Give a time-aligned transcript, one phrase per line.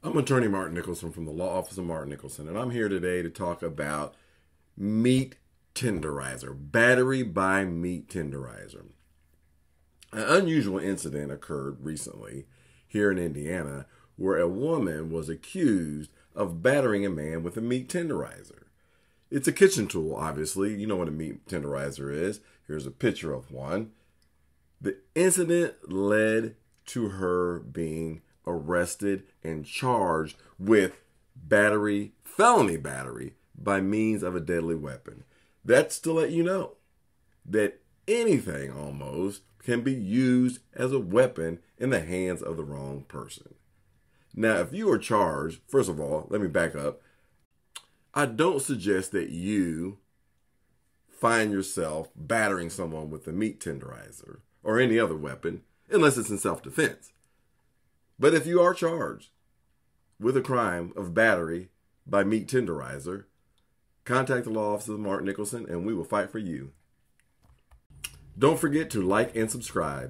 [0.00, 3.20] I'm attorney Martin Nicholson from the Law Office of Martin Nicholson, and I'm here today
[3.20, 4.14] to talk about
[4.76, 5.34] meat
[5.74, 8.86] tenderizer, battery by meat tenderizer.
[10.12, 12.46] An unusual incident occurred recently
[12.86, 17.88] here in Indiana where a woman was accused of battering a man with a meat
[17.88, 18.66] tenderizer.
[19.32, 20.80] It's a kitchen tool, obviously.
[20.80, 22.40] You know what a meat tenderizer is.
[22.68, 23.90] Here's a picture of one.
[24.80, 26.54] The incident led
[26.86, 28.22] to her being
[28.68, 31.00] arrested and charged with
[31.34, 35.24] battery, felony battery, by means of a deadly weapon.
[35.64, 36.76] That's to let you know
[37.44, 43.04] that anything almost can be used as a weapon in the hands of the wrong
[43.08, 43.54] person.
[44.34, 47.00] Now, if you are charged, first of all, let me back up.
[48.14, 49.98] I don't suggest that you
[51.08, 56.38] find yourself battering someone with a meat tenderizer or any other weapon unless it's in
[56.38, 57.12] self defense.
[58.18, 59.30] But if you are charged
[60.18, 61.68] with a crime of battery
[62.06, 63.24] by meat tenderizer,
[64.04, 66.72] contact the law office of Martin Nicholson and we will fight for you.
[68.36, 70.06] Don't forget to like and subscribe.